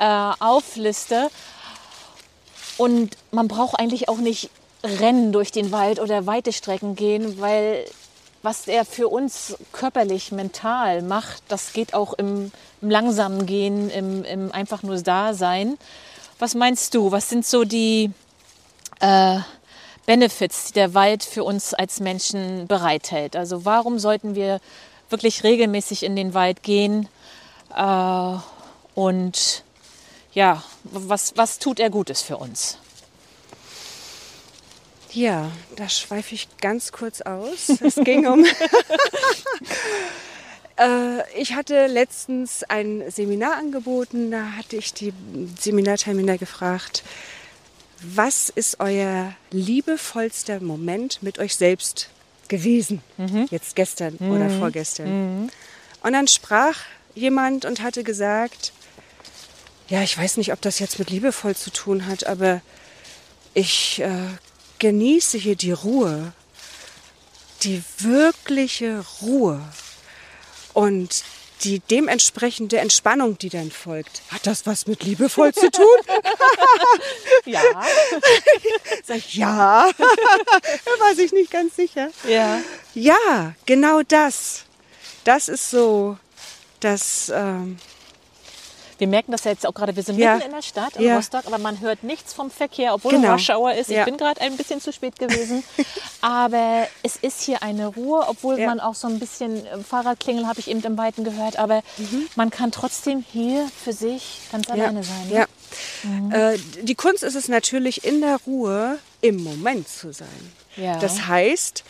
[0.00, 1.30] äh, aufliste.
[2.76, 4.50] Und man braucht eigentlich auch nicht
[4.82, 7.84] rennen durch den Wald oder weite Strecken gehen, weil
[8.42, 14.24] was er für uns körperlich, mental macht, das geht auch im, im langsamen Gehen, im,
[14.24, 15.78] im einfach nur Dasein.
[16.38, 17.12] Was meinst du?
[17.12, 18.10] Was sind so die
[19.00, 19.38] äh,
[20.04, 23.36] Benefits, die der Wald für uns als Menschen bereithält?
[23.36, 24.60] Also warum sollten wir
[25.08, 27.08] wirklich regelmäßig in den Wald gehen?
[27.74, 28.34] Äh,
[28.94, 29.64] und
[30.32, 32.78] ja, was, was tut er Gutes für uns?
[35.12, 37.70] Ja, da schweife ich ganz kurz aus.
[37.80, 38.44] Es ging um.
[40.78, 44.30] äh, ich hatte letztens ein Seminar angeboten.
[44.30, 45.12] Da hatte ich die
[45.58, 47.02] Seminarteilnehmer gefragt,
[48.02, 52.10] was ist euer liebevollster Moment mit euch selbst
[52.48, 53.02] gewesen?
[53.16, 53.46] Mhm.
[53.50, 54.30] Jetzt gestern mhm.
[54.30, 55.44] oder vorgestern.
[55.44, 55.50] Mhm.
[56.02, 56.76] Und dann sprach
[57.14, 58.72] jemand und hatte gesagt,
[59.88, 62.60] ja, ich weiß nicht, ob das jetzt mit liebevoll zu tun hat, aber
[63.54, 64.10] ich äh,
[64.78, 66.32] genieße hier die Ruhe,
[67.62, 69.60] die wirkliche Ruhe
[70.76, 71.24] und
[71.64, 74.20] die dementsprechende Entspannung, die dann folgt.
[74.28, 75.86] Hat das was mit liebevoll zu tun?
[77.46, 77.62] ja.
[79.04, 79.90] Sag ich, ja.
[79.96, 82.10] da war ich nicht ganz sicher.
[82.28, 82.60] Ja.
[82.94, 84.64] Ja, genau das.
[85.24, 86.18] Das ist so,
[86.80, 87.32] das.
[87.34, 87.78] Ähm,
[88.98, 90.34] wir merken das ja jetzt auch gerade, wir sind Ja.
[90.34, 91.16] mitten in der Stadt, in Ja.
[91.16, 93.36] Rostock, aber man hört nichts vom Verkehr, obwohl Genau.
[93.54, 93.90] Hour ist.
[93.90, 95.62] Ich bin gerade ein bisschen zu spät gewesen.
[96.20, 100.60] aber es ist hier eine Ruhe, obwohl man auch so ein bisschen äh, Fahrradklingel habe
[100.60, 101.58] ich eben im Weiten gehört.
[101.58, 102.26] Aber Mhm.
[102.36, 105.30] man kann trotzdem hier für sich ganz alleine sein.
[105.30, 105.46] Ja.
[106.04, 106.54] Ne?
[106.54, 110.28] Äh, die Kunst ist es natürlich, in der Ruhe im Moment zu sein.
[110.76, 110.98] Ja.
[110.98, 111.84] Das heißt,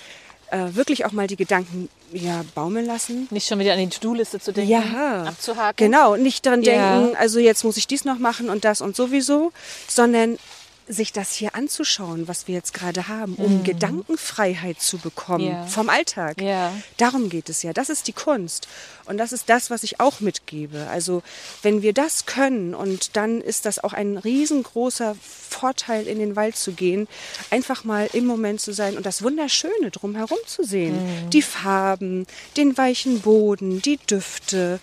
[0.50, 3.26] äh, wirklich auch mal die Gedanken ja, baumeln lassen.
[3.30, 5.76] Nicht schon wieder an die To-Do-Liste zu denken, Ja, abzuhaken.
[5.76, 7.00] Genau, nicht dran Ja.
[7.00, 9.52] denken, also jetzt muss ich dies noch machen und das und sowieso,
[9.88, 10.38] sondern
[10.88, 15.50] sich das hier anzuschauen, was wir jetzt gerade haben, um Gedankenfreiheit zu bekommen Mhm.
[15.50, 15.66] Ja.
[15.66, 16.40] vom Alltag.
[16.40, 16.72] Ja.
[16.96, 17.72] Darum geht es ja.
[17.72, 18.68] Das ist die Kunst.
[19.06, 20.86] Und das ist das, was ich auch mitgebe.
[20.90, 21.22] Also
[21.62, 26.56] wenn wir das können und dann ist das auch ein riesengroßer Vorteil, in den Wald
[26.56, 27.08] zu gehen,
[27.50, 31.24] einfach mal im Moment zu sein und das Wunderschöne drumherum zu sehen.
[31.24, 31.30] Mhm.
[31.30, 34.78] Die Farben, den weichen Boden, die Düfte,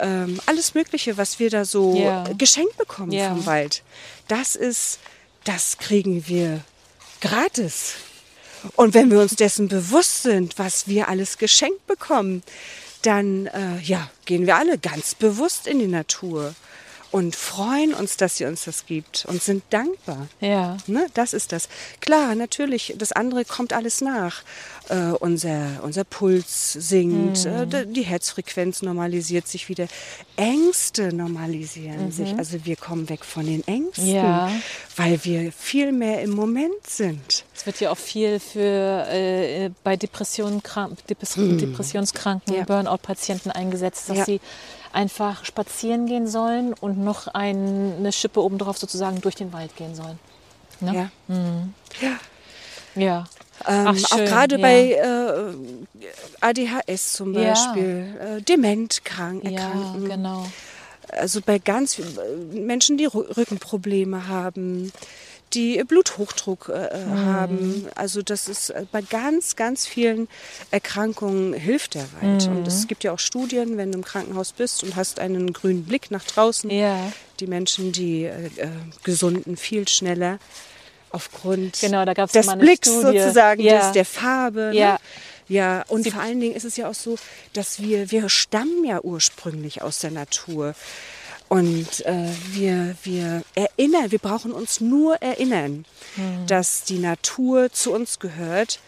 [0.00, 2.24] ähm, alles Mögliche, was wir da so Ja.
[2.36, 3.82] geschenkt bekommen vom Wald.
[4.28, 5.00] Das ist,
[5.44, 6.60] das kriegen wir
[7.20, 7.94] gratis.
[8.76, 12.42] Und wenn wir uns dessen bewusst sind, was wir alles geschenkt bekommen,
[13.02, 16.54] dann äh, ja, gehen wir alle ganz bewusst in die Natur
[17.10, 20.28] und freuen uns, dass sie uns das gibt und sind dankbar.
[20.40, 20.76] Ja.
[20.86, 21.68] Ne, das ist das.
[22.00, 24.42] Klar, natürlich, das andere kommt alles nach.
[24.90, 27.72] Äh, unser, unser Puls sinkt, Mhm.
[27.72, 29.86] äh, die Herzfrequenz normalisiert sich wieder,
[30.36, 32.34] Ängste normalisieren sich.
[32.38, 34.14] Also wir kommen weg von den Ängsten, Mhm.
[34.14, 34.50] Ja.
[34.96, 37.44] weil wir viel mehr im Moment sind.
[37.54, 42.64] Es wird ja auch viel für äh, bei Depressionen, krank, Depres Depressionskranken, Ja.
[42.64, 44.24] Burnout-Patienten eingesetzt, dass Ja.
[44.24, 44.40] sie
[44.92, 49.94] einfach spazieren gehen sollen und noch ein, eine Schippe obendrauf sozusagen durch den Wald gehen
[49.94, 50.18] sollen.
[50.80, 51.10] Ne?
[51.28, 51.34] Ja.
[52.00, 52.16] Ja.
[52.94, 53.26] ja.
[53.66, 54.62] Ähm, Ach, auch gerade ja.
[54.62, 55.54] bei äh,
[56.40, 57.50] ADHS zum Ja.
[57.50, 60.08] Beispiel, äh, Dementkranken, Ja, Erkrankten.
[60.08, 60.46] genau.
[61.08, 64.92] also bei ganz vielen Menschen, die Rü- Rückenprobleme haben,
[65.54, 67.26] die Bluthochdruck äh, Mhm.
[67.26, 67.86] haben.
[67.94, 70.28] Also das ist äh, bei ganz, ganz vielen
[70.70, 72.48] Erkrankungen hilft der Wald.
[72.48, 72.58] Mhm.
[72.58, 75.84] Und es gibt ja auch Studien, wenn du im Krankenhaus bist und hast einen grünen
[75.84, 76.70] Blick nach draußen.
[76.70, 77.12] Ja.
[77.40, 78.68] Die Menschen, die äh, äh,
[79.04, 80.38] gesunden viel schneller
[81.10, 83.18] aufgrund Genau, des Blicks Studie.
[83.20, 83.78] sozusagen, Ja.
[83.84, 84.72] des, der Farbe.
[84.74, 84.92] Ja.
[84.94, 84.98] Ne?
[85.50, 87.16] Ja, und vor allen Dingen ist es ja auch so,
[87.54, 90.74] dass wir, wir stammen ja ursprünglich aus der Natur.
[91.48, 95.84] Und äh, wir, wir erinnern, wir brauchen uns nur erinnern,
[96.16, 96.46] Hm.
[96.46, 98.80] dass die Natur zu uns gehört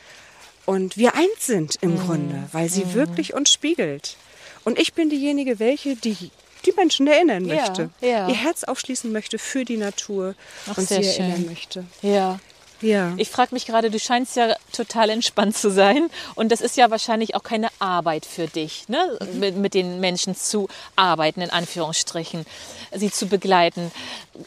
[0.67, 2.07] und wir eins sind im Hm.
[2.07, 4.17] Grunde, weil sie wirklich uns spiegelt.
[4.65, 6.31] Und ich bin diejenige, welche die
[6.67, 8.29] die Menschen erinnern Ja, möchte, ja.
[8.29, 10.35] ihr Herz aufschließen möchte für die Natur
[10.71, 11.25] Ach, und sie sehr schön.
[11.25, 11.85] erinnern möchte.
[12.03, 12.39] Ja.
[12.81, 13.13] Ja.
[13.17, 16.11] Ich frage mich gerade, du scheinst ja total entspannt zu sein.
[16.35, 19.19] Und das ist ja wahrscheinlich auch keine Arbeit für dich, ne?
[19.35, 22.47] mit, mit den Menschen zu arbeiten, in Anführungsstrichen,
[22.95, 23.93] sie zu begleiten.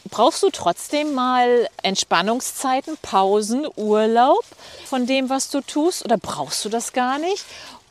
[0.09, 4.43] Brauchst du trotzdem mal Entspannungszeiten, Pausen, Urlaub
[4.85, 6.03] von dem, was du tust?
[6.03, 7.45] Oder brauchst du das gar nicht?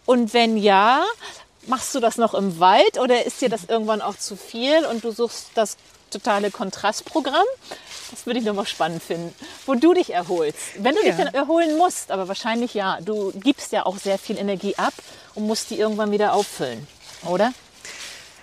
[0.05, 1.05] Und wenn ja,
[1.67, 5.05] machst du das noch im Wald oder ist dir das irgendwann auch zu viel und
[5.05, 5.77] du suchst das
[6.13, 7.47] totale Kontrastprogramm.
[8.11, 9.35] Das würde ich nochmal spannend finden,
[9.67, 10.59] wo du dich erholst.
[10.79, 11.09] Wenn du Ja.
[11.09, 12.99] dich dann erholen musst, aber wahrscheinlich ja.
[13.01, 14.95] Du gibst ja auch sehr viel Energie ab
[15.35, 16.87] und musst die irgendwann wieder auffüllen,
[17.27, 17.53] oder?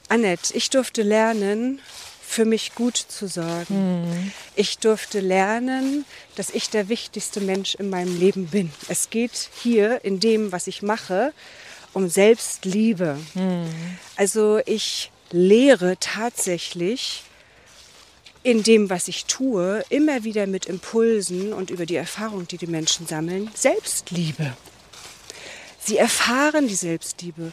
[0.10, 1.80] Annette, ich durfte lernen,
[2.22, 4.34] für mich gut zu sorgen.
[4.56, 6.06] Ich durfte lernen,
[6.36, 8.72] dass ich der wichtigste Mensch in meinem Leben bin.
[8.88, 11.32] Es geht hier in dem, was ich mache,
[11.94, 13.18] um Selbstliebe.
[14.16, 17.24] Also ich lehre tatsächlich
[18.44, 22.68] in dem, was ich tue, immer wieder mit Impulsen und über die Erfahrung, die die
[22.68, 24.54] Menschen sammeln, Selbstliebe.
[25.80, 27.52] Sie erfahren die Selbstliebe.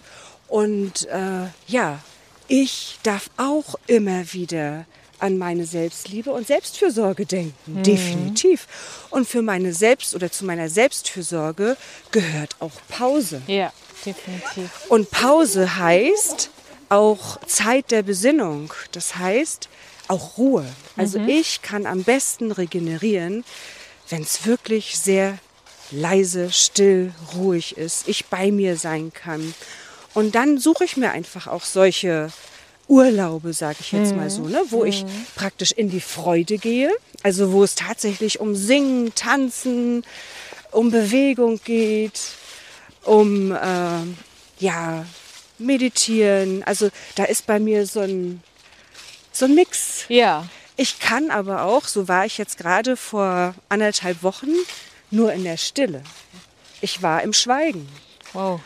[0.49, 2.01] Und äh, ja,
[2.49, 4.87] ich darf auch immer wieder
[5.19, 7.83] an meine Selbstliebe und Selbstfürsorge denken.
[7.83, 8.67] Definitiv.
[9.11, 11.77] Und für meine Selbst- oder zu meiner Selbstfürsorge
[12.11, 13.41] gehört auch Pause.
[13.47, 13.73] Ja,
[14.05, 14.71] definitiv.
[14.89, 16.51] Und Pause heißt
[16.89, 18.73] auch Zeit der Besinnung.
[18.93, 19.69] Das heißt
[20.09, 20.67] auch Ruhe.
[20.97, 23.45] Also ich kann am besten regenerieren,
[24.09, 25.39] wenn es wirklich sehr
[25.91, 28.09] leise, still, ruhig ist.
[28.09, 29.55] Ich bei mir sein kann.
[30.15, 32.31] Und dann suche ich mir einfach auch solche
[32.89, 34.63] Urlaube, sage ich jetzt mal so, ne?
[34.71, 36.91] wo ich praktisch in die Freude gehe.
[37.23, 40.05] Also wo es tatsächlich um Singen, Tanzen,
[40.71, 42.21] um Bewegung geht,
[43.03, 43.99] um äh,
[44.61, 45.05] ja
[45.59, 46.63] meditieren.
[46.65, 48.43] Also da ist bei mir so ein
[49.33, 50.05] so ein Mix.
[50.09, 54.49] Ja, Ich kann aber auch, so war ich jetzt gerade vor anderthalb Wochen,
[55.11, 56.03] nur in der Stille.
[56.81, 57.89] Ich war im Schweigen.
[58.33, 58.61] wow.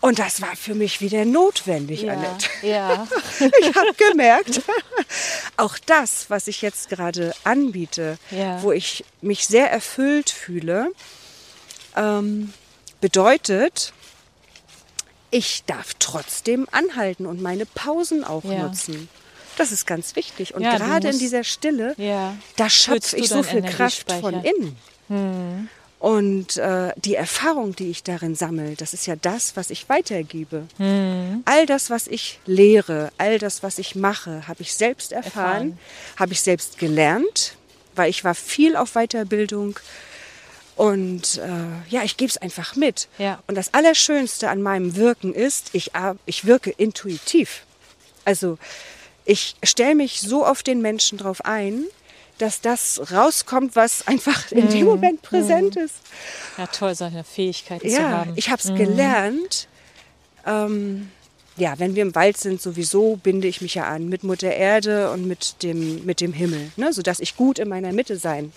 [0.00, 2.48] Und das war für mich wieder notwendig, Ja, Annette.
[2.62, 3.06] ja.
[3.60, 4.60] Ich habe gemerkt,
[5.56, 8.60] auch das, was ich jetzt gerade anbiete, Ja.
[8.64, 10.90] wo ich mich sehr erfüllt fühle,
[11.94, 12.52] ähm,
[13.00, 13.92] bedeutet,
[15.32, 18.62] ich darf trotzdem anhalten und meine Pausen auch Ja.
[18.68, 19.08] nutzen.
[19.58, 20.54] Das ist ganz wichtig.
[20.54, 22.36] Und Ja, gerade in musst- dieser Stille, Ja.
[22.56, 24.76] da schöpfe ich so viel Kraft von innen.
[25.98, 30.66] Und äh, die Erfahrung, die ich darin sammle, das ist ja das, was ich weitergebe.
[31.44, 35.32] All das, was ich lehre, all das, was ich mache, habe ich selbst erfahren,
[35.72, 35.78] Erfahren.
[36.16, 37.54] habe ich selbst gelernt,
[37.94, 39.78] weil ich war viel auf Weiterbildung.
[40.76, 43.08] Und äh, ja, ich gebe es einfach mit.
[43.18, 43.42] Ja.
[43.46, 45.90] Und das Allerschönste an meinem Wirken ist, ich,
[46.26, 47.64] ich wirke intuitiv.
[48.24, 48.58] Also
[49.24, 51.84] ich stelle mich so auf den Menschen drauf ein,
[52.38, 54.70] dass das rauskommt, was einfach in Mhm.
[54.70, 55.94] dem Moment präsent ist.
[56.56, 58.32] Ja, toll, solche Fähigkeiten zu Ja, haben.
[58.36, 59.68] ich habe es gelernt.
[60.46, 61.10] Ähm,
[61.56, 65.10] ja, wenn wir im Wald sind, sowieso binde ich mich ja an mit Mutter Erde
[65.10, 66.92] und mit dem, mit dem Himmel, ne?
[66.92, 68.52] sodass ich gut in meiner Mitte sein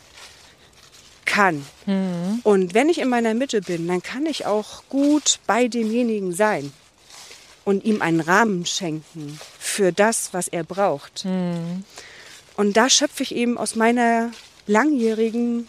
[1.35, 1.65] kann.
[2.43, 6.71] Und wenn ich in meiner Mitte bin, dann kann ich auch gut bei demjenigen sein
[7.65, 11.25] und ihm einen Rahmen schenken für das, was er braucht.
[12.57, 14.31] Und da schöpfe ich eben aus meiner
[14.67, 15.67] langjährigen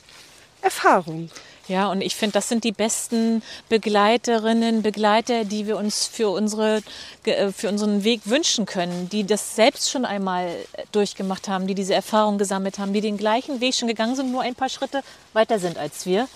[0.62, 1.30] Erfahrung.
[1.68, 6.82] Ja, und ich finde, das sind die besten Begleiterinnen, Begleiter, die wir uns für, unsere,
[7.24, 11.74] äh, für unseren Weg wünschen können, die das selbst schon einmal äh, durchgemacht haben, die
[11.74, 15.02] diese Erfahrung gesammelt haben, die den gleichen Weg schon gegangen sind, nur ein paar Schritte
[15.32, 16.28] weiter sind als wir,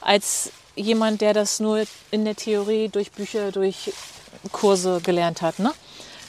[0.00, 3.92] als jemand, der das nur in der Theorie durch Bücher, durch
[4.52, 5.58] Kurse gelernt hat.
[5.58, 5.72] Ne?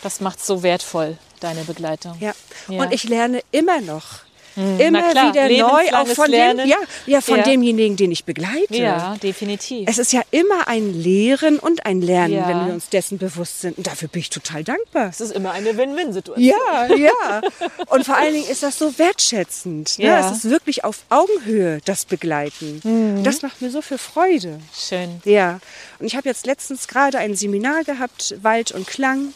[0.01, 2.15] Das macht so wertvoll, deine Begleitung.
[2.19, 2.33] Ja.
[2.69, 2.83] Ja.
[2.83, 4.24] Und ich lerne immer noch.
[4.55, 6.59] Na Immer klar, wieder neu, auch von, Lernen.
[6.59, 7.43] dem, ja, ja, von Ja.
[7.43, 8.75] demjenigen, den ich begleite.
[8.75, 9.87] Ja, definitiv.
[9.89, 12.47] Es ist ja immer ein Lehren und ein Lernen, Ja.
[12.47, 13.77] wenn wir uns dessen bewusst sind.
[13.77, 15.09] Und dafür bin ich total dankbar.
[15.09, 16.45] Es ist immer eine Win-Win-Situation.
[16.47, 17.41] Ja, ja.
[17.87, 19.99] Und vor allen Dingen ist das so wertschätzend.
[19.99, 20.05] Ne?
[20.05, 20.19] Ja.
[20.31, 22.79] Es ist wirklich auf Augenhöhe, das Begleiten.
[22.83, 23.23] Mhm.
[23.23, 24.59] Das macht mir so viel Freude.
[24.77, 25.21] Schön.
[25.25, 25.59] Ja,
[25.99, 29.33] und ich habe jetzt letztens gerade ein Seminar gehabt, Wald und Klang.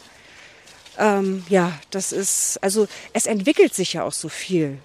[0.98, 4.78] Ähm, ja, das ist, also es entwickelt sich ja auch so viel.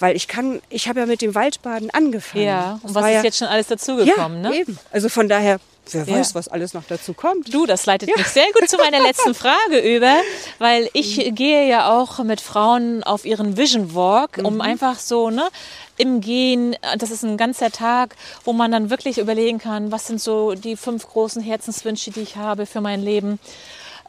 [0.00, 2.44] Weil ich kann, ich habe ja mit dem Waldbaden angefangen.
[2.44, 4.56] Ja, und Das was ist ja, jetzt schon alles dazugekommen, ja, ne?
[4.56, 4.78] eben.
[4.90, 5.60] Also von daher,
[5.92, 6.14] wer Ja.
[6.18, 7.52] weiß, was alles noch dazu kommt.
[7.52, 10.20] Du, das leitet mich sehr gut zu meiner letzten Frage über,
[10.58, 15.48] weil ich gehe ja auch mit Frauen auf ihren Vision Walk, um einfach so, ne,
[15.98, 20.18] im Gehen, das ist ein ganzer Tag, wo man dann wirklich überlegen kann, was sind
[20.18, 23.38] so die fünf großen Herzenswünsche, die ich habe für mein Leben.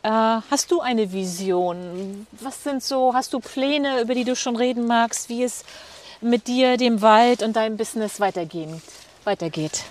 [0.04, 2.26] Äh, hast du eine Vision?
[2.40, 5.64] Was sind so, hast du Pläne, über die du schon reden magst, wie es
[6.22, 8.82] mit dir, dem Wald und deinem Business weitergehen,
[9.26, 9.84] weitergeht?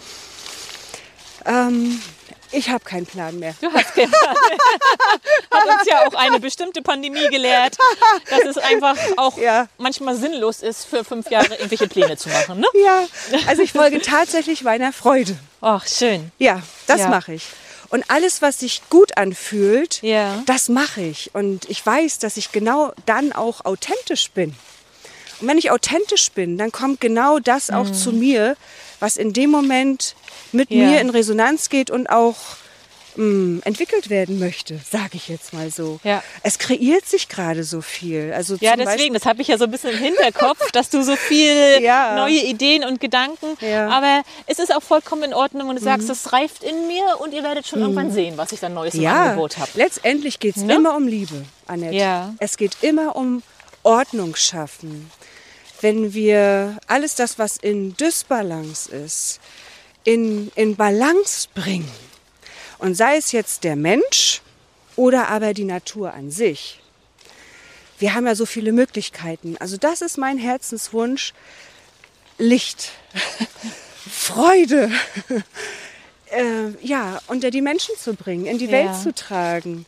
[1.47, 2.03] Ähm,
[2.51, 3.55] ich habe keinen Plan mehr.
[3.61, 4.13] Du hast gehört.
[5.53, 7.77] Hat uns ja auch eine bestimmte Pandemie gelehrt,
[8.29, 9.69] dass es einfach auch Ja.
[9.79, 12.59] manchmal sinnlos ist, für fünf Jahre irgendwelche Pläne zu machen.
[12.61, 12.67] Ne?
[12.85, 13.05] Ja,
[13.47, 15.39] also ich folge tatsächlich meiner Freude.
[15.61, 16.33] Ach, schön.
[16.39, 17.09] Ja, das Ja.
[17.09, 17.45] mache ich.
[17.91, 20.43] Und alles, was sich gut anfühlt, Ja.
[20.47, 21.35] das mache ich.
[21.35, 24.55] Und ich weiß, dass ich genau dann auch authentisch bin.
[25.41, 28.57] Und wenn ich authentisch bin, dann kommt genau das auch zu mir,
[29.01, 30.15] was in dem Moment
[30.53, 30.71] mit.
[30.71, 30.87] Ja.
[30.87, 32.37] mir in Resonanz geht und auch
[33.17, 36.01] mh, entwickelt werden möchte, sage ich jetzt mal so.
[36.05, 36.23] Ja.
[36.43, 38.33] Es kreiert sich gerade so viel.
[38.35, 41.17] Also Ja, deswegen, das habe ich ja so ein bisschen im Hinterkopf, dass du so
[41.17, 42.17] viel Ja.
[42.17, 43.87] neue Ideen und Gedanken, Ja.
[43.87, 43.93] Mhm.
[43.93, 47.33] aber es ist auch vollkommen in Ordnung und du sagst, das reift in mir und
[47.35, 49.71] ihr werdet schon irgendwann sehen, was ich dann Neues im ja, Angebot habe.
[49.75, 50.75] letztendlich geht es Ne?
[50.75, 51.95] immer um Liebe, Annette.
[51.97, 52.35] Ja.
[52.39, 53.43] Es geht immer um
[53.83, 55.11] Ordnung schaffen.
[55.81, 59.41] Wenn wir alles das, was in Dysbalance ist,
[60.05, 61.91] in, in Balance bringen,
[62.81, 64.43] und sei es jetzt der Mensch
[64.97, 66.81] oder aber die Natur an sich,
[67.99, 69.57] wir haben ja so viele Möglichkeiten.
[69.61, 71.35] Also das ist mein Herzenswunsch.
[72.39, 72.93] Licht,
[74.11, 74.91] Freude,
[76.31, 78.73] äh, ja, unter die Menschen zu bringen, in die Ja.
[78.73, 79.85] Welt zu tragen.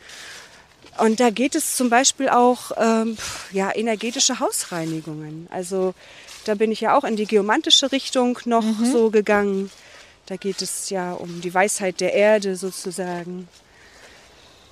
[0.98, 3.16] Und da geht es zum Beispiel auch ähm,
[3.52, 5.48] ja, energetische Hausreinigungen.
[5.50, 5.94] Also
[6.44, 9.70] da bin ich ja auch in die geomantische Richtung noch so gegangen.
[10.26, 13.48] Da geht es ja um die Weisheit der Erde sozusagen.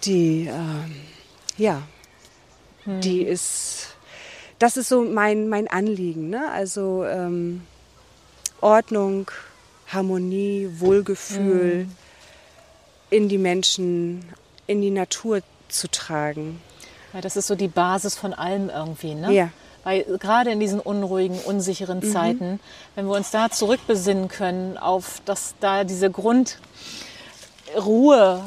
[0.04, 0.96] Die, ähm,
[1.58, 1.82] ja,
[2.86, 3.88] die ist,
[4.58, 6.30] das ist so mein, mein Anliegen.
[6.30, 6.50] Ne?
[6.50, 7.62] Also ähm,
[8.60, 9.30] Ordnung,
[9.88, 11.86] Harmonie, Wohlgefühl
[13.10, 14.24] in die Menschen,
[14.66, 16.60] in die Natur zu tragen.
[17.12, 19.32] Ja, das ist so die Basis von allem irgendwie, ne?
[19.32, 19.50] Ja.
[19.84, 22.12] Weil gerade in diesen unruhigen, unsicheren Mhm.
[22.12, 22.60] Zeiten,
[22.94, 26.58] wenn wir uns da zurückbesinnen können auf das, da diese Grundruhe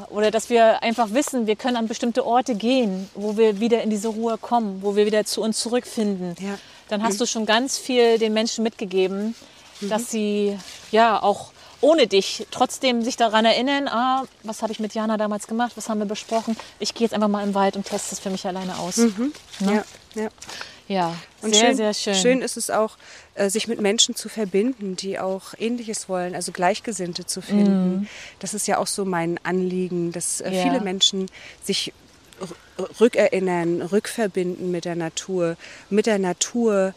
[0.10, 3.90] oder dass wir einfach wissen, wir können an bestimmte Orte gehen, wo wir wieder in
[3.90, 6.58] diese Ruhe kommen, wo wir wieder zu uns zurückfinden, Ja.
[6.90, 9.36] dann hast du schon ganz viel den Menschen mitgegeben,
[9.82, 9.90] Mhm.
[9.90, 10.58] dass sie
[10.92, 15.48] ja auch ohne dich trotzdem sich daran erinnern, ah, was habe ich mit Jana damals
[15.48, 16.56] gemacht, was haben wir besprochen.
[16.80, 18.98] Ich gehe jetzt einfach mal im Wald und teste es für mich alleine aus.
[19.60, 19.84] Ja,
[20.16, 20.30] ja.
[20.88, 22.16] Ja, Und sehr, schön, sehr schön.
[22.16, 22.98] Schön ist es auch,
[23.36, 28.08] äh, sich mit Menschen zu verbinden, die auch Ähnliches wollen, also Gleichgesinnte zu finden.
[28.40, 30.56] Das ist ja auch so mein Anliegen, dass äh, Mhm.
[30.56, 30.64] Ja.
[30.64, 31.26] viele Menschen
[31.64, 31.94] sich
[33.00, 35.56] rückerinnern, rückverbinden mit der Natur,
[35.90, 36.94] mit der Natur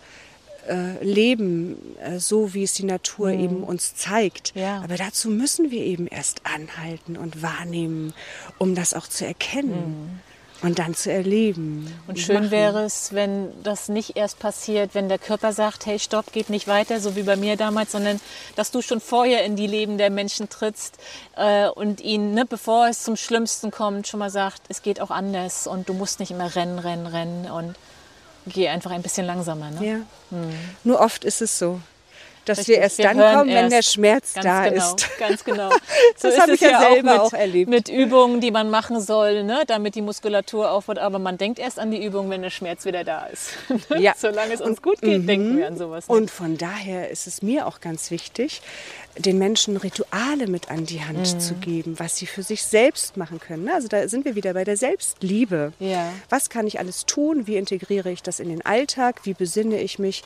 [0.68, 4.54] äh, leben, äh, so wie es die Natur eben uns zeigt.
[4.56, 4.60] Mhm.
[4.62, 4.80] Ja.
[4.82, 8.14] Aber dazu müssen wir eben erst anhalten und wahrnehmen,
[8.58, 10.20] um das auch zu erkennen
[10.66, 11.92] und dann zu erleben.
[12.08, 12.50] Und schön machen.
[12.50, 16.66] wäre es, wenn das nicht erst passiert, wenn der Körper sagt, hey, stopp, geht nicht
[16.66, 18.20] weiter, so wie bei mir damals, sondern
[18.56, 20.98] dass du schon vorher in die Leben der Menschen trittst
[21.36, 25.10] äh, und ihnen, ne, bevor es zum Schlimmsten kommt, schon mal sagt, es geht auch
[25.10, 27.76] anders und du musst nicht immer rennen, rennen, rennen und
[28.46, 29.70] geh einfach ein bisschen langsamer.
[29.70, 29.86] Ne?
[29.86, 30.36] Ja.
[30.82, 31.80] Nur oft ist es so,
[32.48, 33.82] dass Richtig, wir erst wir dann kommen, wenn der.
[33.82, 35.18] Schmerz Ganz da genau, ist.
[35.18, 35.70] ganz genau.
[36.16, 37.70] So Das habe ich ja auch selber mit, auch erlebt.
[37.70, 40.98] Mit Übungen, die man machen soll, ne, damit die Muskulatur aufbaut.
[40.98, 43.50] Aber man denkt erst an die Übung, wenn der Schmerz wieder da ist.
[43.98, 44.14] Ja.
[44.16, 46.08] Solange es uns gut geht, denken wir an sowas.
[46.08, 46.16] nicht.
[46.16, 48.60] Und von daher ist es mir auch ganz wichtig,
[49.18, 51.40] den Menschen Rituale mit an die Hand Mhm.
[51.40, 53.64] zu geben, was sie für sich selbst machen können.
[53.64, 53.74] ne?
[53.74, 55.72] Also da sind wir wieder bei der Selbstliebe.
[55.78, 56.12] Ja.
[56.28, 57.46] Was kann ich alles tun?
[57.46, 59.20] Wie integriere ich das in den Alltag?
[59.24, 60.22] Wie besinne ich mich?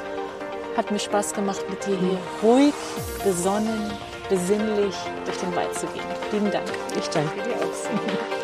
[0.76, 2.74] Hat mir Spaß gemacht, mit dir hier ruhig,
[3.24, 3.90] besonnen,
[4.28, 4.94] besinnlich
[5.24, 6.04] durch den Wald zu gehen.
[6.32, 6.68] Lieben Dank.
[6.96, 8.28] Ich danke dir auch.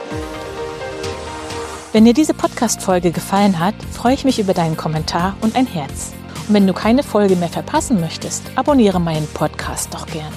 [1.92, 6.12] Wenn dir diese Podcast-Folge gefallen hat, freue ich mich über deinen Kommentar und ein Herz.
[6.48, 10.32] Und wenn du keine Folge mehr verpassen möchtest, abonniere meinen Podcast doch gern.